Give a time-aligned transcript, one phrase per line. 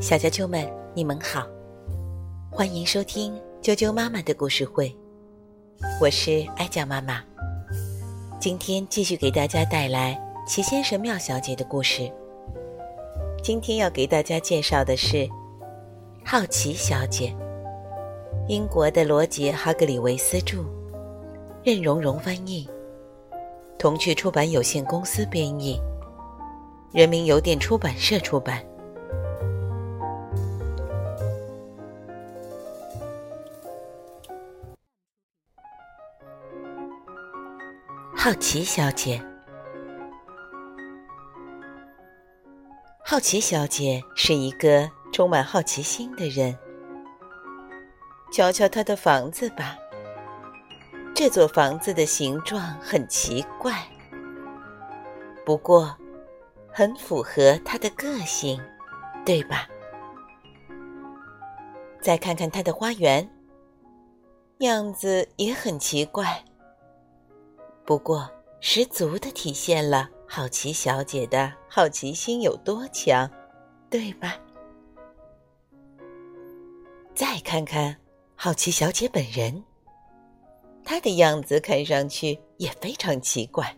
[0.00, 1.46] 小啾啾们，你们好，
[2.50, 4.96] 欢迎收听啾啾妈妈的故事会，
[6.00, 7.22] 我是艾酱妈妈。
[8.40, 12.10] 今天继续给大家带来齐先生妙小姐的故事。
[13.42, 15.16] 今天要给大家介绍的是
[16.24, 17.26] 《好奇小姐》，
[18.48, 20.64] 英国的罗杰·哈格里维斯著，
[21.62, 22.66] 任蓉蓉翻译，
[23.78, 25.78] 童趣出版有限公司编译，
[26.92, 28.64] 人民邮电出版社出版。
[38.16, 39.22] 好奇小姐，
[43.04, 46.56] 好奇小姐是一个充满好奇心的人。
[48.32, 49.76] 瞧瞧她的房子吧，
[51.14, 53.74] 这座房子的形状很奇怪，
[55.44, 55.96] 不过
[56.72, 58.60] 很符合她的个性，
[59.24, 59.68] 对吧？
[62.00, 63.28] 再看看她的花园，
[64.58, 66.44] 样子也很奇怪。
[67.84, 73.28] 不过，十足的体现了好奇小姐的好奇心有多强，
[73.90, 74.36] 对吧？
[77.14, 77.96] 再看看
[78.34, 79.62] 好奇小姐本人，
[80.84, 83.76] 她的样子看上去也非常奇怪，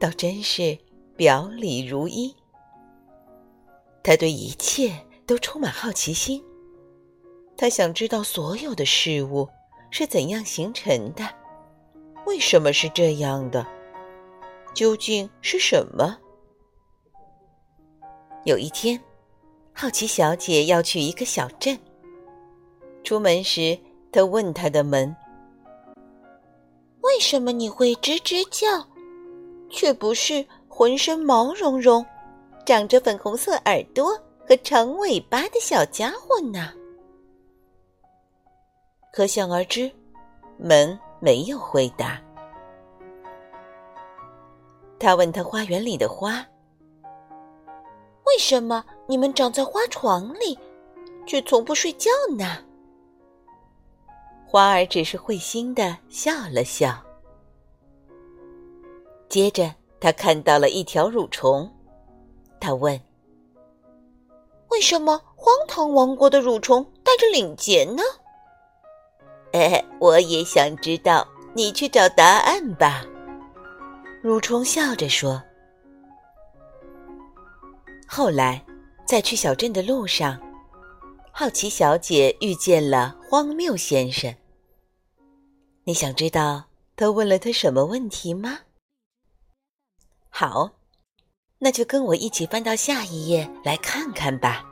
[0.00, 0.76] 倒真是
[1.16, 2.34] 表里如一。
[4.02, 4.92] 他对一切
[5.26, 6.42] 都充满好奇心，
[7.56, 9.48] 他想知道所有的事物
[9.90, 11.28] 是怎样形成的。
[12.26, 13.66] 为什么是这样的？
[14.74, 16.16] 究竟是什么？
[18.44, 19.00] 有一天，
[19.72, 21.78] 好奇小姐要去一个小镇。
[23.04, 23.78] 出门时，
[24.10, 25.14] 她问她的门
[27.02, 28.88] ：“为什么你会吱吱叫，
[29.68, 32.04] 却不是浑身毛茸茸、
[32.64, 36.72] 长着粉红色耳朵和长尾巴的小家伙呢？”
[39.12, 39.92] 可想而知，
[40.56, 40.98] 门。
[41.24, 42.20] 没有回答。
[44.98, 46.44] 他问他花园里的花
[48.26, 50.58] ：“为什么你们长在花床里，
[51.24, 52.58] 却从不睡觉呢？”
[54.44, 57.00] 花儿只是会心的笑了笑。
[59.28, 61.70] 接着，他看到了一条蠕虫，
[62.58, 63.00] 他问
[64.70, 68.02] ：“为什么荒唐王国的蠕虫带着领结呢？”
[69.54, 71.24] 哎，我也想知道，
[71.54, 73.06] 你去找答案吧。”
[74.24, 75.40] 蠕虫笑着说。
[78.08, 78.60] 后来，
[79.06, 80.36] 在去小镇的路上，
[81.30, 84.34] 好奇小姐遇见了荒谬先生。
[85.84, 86.64] 你想知道
[86.96, 88.58] 他问了他什么问题吗？
[90.42, 90.68] 好，
[91.60, 94.64] 那就跟我一起翻到下一页来看看吧。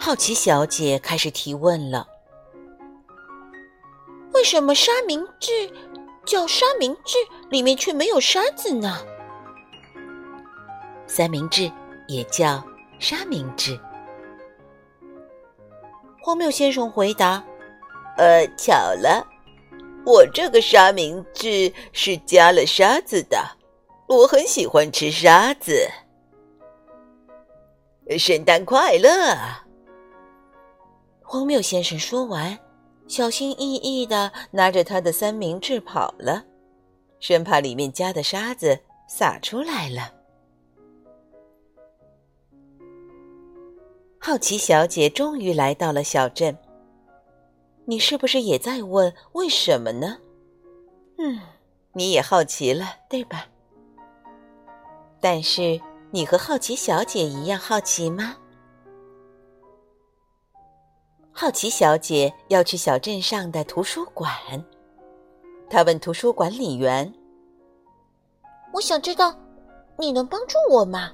[0.00, 2.08] 好奇小姐开始提问了
[4.34, 5.52] ：“为什么沙明治
[6.24, 7.18] 叫沙明治，
[7.50, 8.98] 里面却没有沙子呢？”
[11.06, 11.70] 三明治
[12.08, 12.60] 也叫
[12.98, 13.78] 沙明治。
[16.20, 17.44] 荒谬先生回答
[18.18, 19.24] ：“呃，巧了，
[20.04, 23.38] 我这个沙明治是加了沙子的，
[24.08, 25.88] 我很喜欢吃沙子。”
[28.18, 29.08] 圣诞快乐！
[31.22, 32.58] 荒谬先生说完，
[33.06, 36.44] 小心翼翼的拿着他的三明治跑了，
[37.20, 40.12] 生怕里面加的沙子洒出来了。
[44.18, 46.56] 好奇小姐终于来到了小镇。
[47.84, 50.18] 你是不是也在问为什么呢？
[51.18, 51.40] 嗯，
[51.92, 53.46] 你也好奇了，对吧？
[55.20, 58.36] 但是你和好奇小姐一样好奇吗？
[61.32, 64.30] 好奇小姐要去小镇上的图书馆，
[65.70, 67.12] 她问图书管理员
[68.74, 69.34] ：“我想知道，
[69.98, 71.12] 你能帮助我吗？”“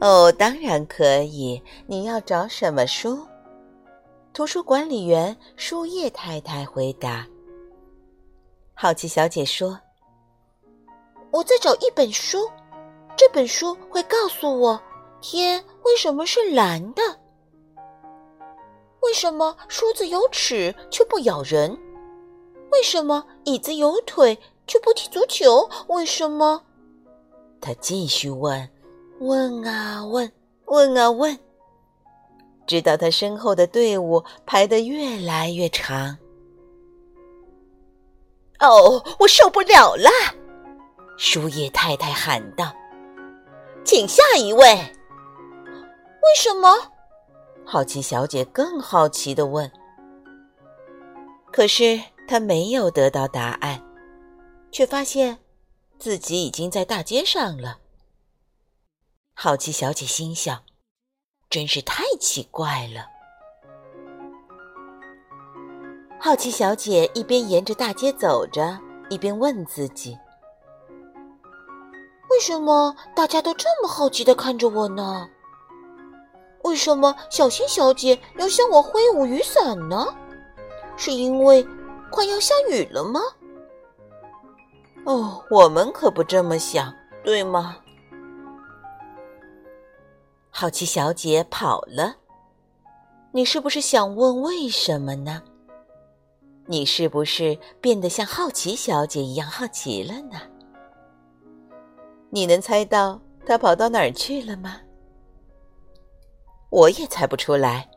[0.00, 1.62] 哦，当然可以。
[1.86, 3.26] 你要找什么书？”
[4.32, 7.26] 图书管理员树叶太太回答。
[8.74, 9.78] 好奇小姐说
[11.32, 12.48] ：“我在找一本书，
[13.16, 14.80] 这本书会告诉我
[15.20, 17.02] 天为什么是蓝的。”
[19.02, 21.76] 为什么梳子有齿却不咬人？
[22.70, 25.68] 为什么椅子有腿却不踢足球？
[25.88, 26.62] 为什么？
[27.60, 28.70] 他继续问，
[29.18, 30.30] 问啊问，
[30.66, 31.36] 问啊问，
[32.70, 36.16] 直到他身后的队伍排得越来越长。
[38.60, 40.08] 哦，我受不了了！
[41.18, 42.72] 树叶太太喊道
[43.84, 44.62] ：“请下一位。
[44.62, 46.68] 为什么？
[47.64, 49.68] 好奇小姐更好奇的问。
[51.50, 53.82] 可是她没有得到答案，
[54.70, 55.38] 却发现
[55.98, 57.78] 自己已经在大街上了。
[59.34, 60.62] 好奇小姐心想
[61.50, 63.06] ：“真是太奇怪了。”
[66.18, 70.16] 好奇小姐一边沿着大街走着，一边问自己
[72.30, 75.28] ：“为什么大家都这么好奇的看着我呢？
[76.62, 80.14] 为什么小新小姐要向我挥舞雨伞呢？
[80.94, 81.66] 是因为
[82.10, 83.18] 快要下雨了吗？”
[85.06, 86.92] 哦，我们可不这么想，
[87.24, 87.78] 对吗？
[90.60, 92.16] 好奇小姐跑了，
[93.32, 95.42] 你是不是想问为什么呢？
[96.66, 100.38] 你是不是变得像好奇小姐一样好奇了呢？
[102.28, 104.82] 你能猜到她跑到哪儿去了吗？
[106.68, 107.90] 我也猜不出来。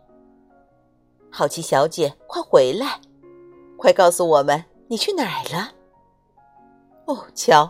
[1.30, 3.02] 好奇小姐，快回来，
[3.78, 5.70] 快告诉我们你去哪儿了。
[7.08, 7.70] 哦，瞧，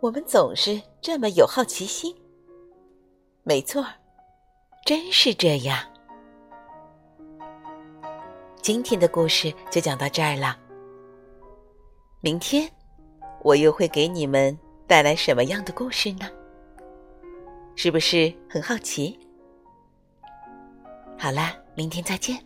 [0.00, 2.14] 我们总是这么有好奇心。
[3.46, 3.84] 没错，
[4.86, 5.78] 真是这样。
[8.62, 10.58] 今天的故事就讲到这儿了。
[12.22, 12.66] 明天
[13.42, 16.26] 我又会给你们带来什么样的故事呢？
[17.76, 19.20] 是不是很好奇？
[21.18, 22.42] 好啦，明天再见。